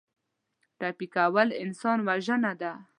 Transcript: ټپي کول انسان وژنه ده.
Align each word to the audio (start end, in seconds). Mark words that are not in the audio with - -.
ټپي 0.79 1.07
کول 1.15 1.47
انسان 1.63 1.97
وژنه 2.07 2.51
ده. 2.61 2.71